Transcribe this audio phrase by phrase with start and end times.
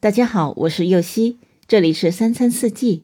[0.00, 3.02] 大家好，我是右希，这里是三餐四季。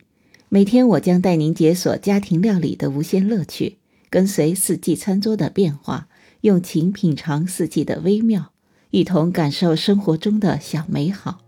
[0.49, 3.79] 每天我将带您解锁家庭料理的无限乐趣，
[4.09, 6.07] 跟随四季餐桌的变化，
[6.43, 8.53] 用情品尝四季的微妙，
[8.93, 11.41] 一同感受生活中的小美好。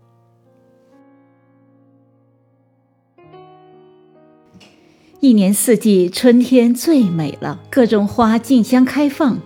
[5.21, 9.39] 一年四季，春天最美了，各种花竞相开放，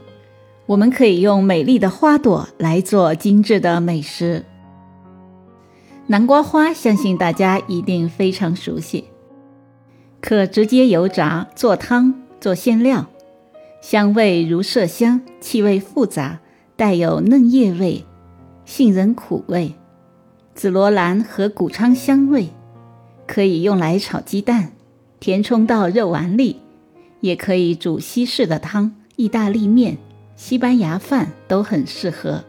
[0.65, 4.45] 我们可以用美丽的花朵来做精致的美食。
[6.11, 9.05] 南瓜花，相信大家一定非常熟悉，
[10.19, 13.07] 可直接油炸、做汤、做馅料，
[13.79, 16.41] 香味如麝香，气味复杂，
[16.75, 18.03] 带有嫩叶味、
[18.65, 19.73] 杏仁苦味、
[20.53, 22.49] 紫罗兰和谷仓香味，
[23.25, 24.73] 可以用来炒鸡蛋，
[25.21, 26.57] 填充到肉丸里，
[27.21, 29.97] 也可以煮西式的汤、意大利面、
[30.35, 32.43] 西班牙饭都很适合。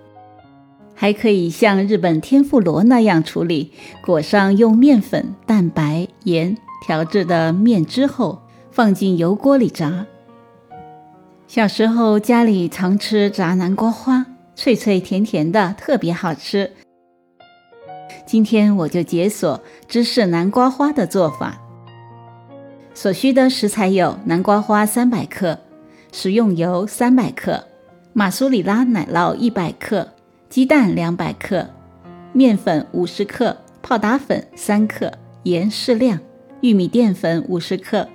[1.02, 3.72] 还可以像日本天妇罗那样处理，
[4.04, 6.56] 裹上用面粉、蛋白、盐
[6.86, 10.06] 调制的面之后，放进油锅里炸。
[11.48, 16.70] 小时候家里常吃炸南瓜花，脆脆甜甜的，特别好吃。
[18.24, 21.60] 今天我就解锁芝士南瓜花的做法。
[22.94, 25.58] 所需的食材有南瓜花三百克、
[26.12, 27.66] 食用油三百克、
[28.12, 30.06] 马苏里拉奶酪一百克。
[30.52, 31.66] 鸡蛋两百克，
[32.34, 35.10] 面粉五十克，泡打粉三克，
[35.44, 36.20] 盐适量，
[36.60, 38.06] 玉米淀粉五十克。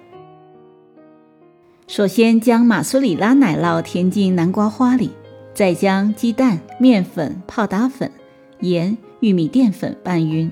[1.87, 5.09] 首先将马苏里拉奶酪填进南瓜花里，
[5.55, 8.11] 再将鸡蛋、面粉、泡打粉、
[8.59, 10.51] 盐、玉米淀粉拌匀。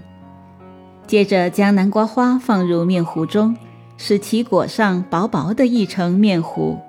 [1.06, 3.56] 接着将南瓜花放入面糊中，
[3.96, 6.80] 使其裹上薄薄的一层面糊。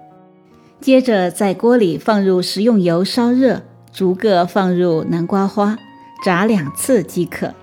[0.81, 3.61] 接着在锅里放入食用油烧热。
[3.97, 5.75] 逐个放入南瓜花，
[6.23, 7.55] 炸两次即可。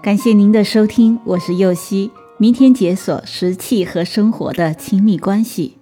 [0.00, 2.12] 感谢您的收听，我是右希。
[2.36, 5.77] 明天解锁食气和生活的亲密关系。